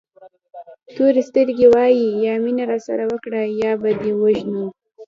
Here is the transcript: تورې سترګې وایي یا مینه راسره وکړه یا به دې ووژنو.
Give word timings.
تورې 0.95 1.21
سترګې 1.29 1.67
وایي 1.73 2.05
یا 2.25 2.33
مینه 2.43 2.63
راسره 2.71 3.03
وکړه 3.07 3.41
یا 3.61 3.71
به 3.81 3.89
دې 4.01 4.11
ووژنو. 4.15 4.65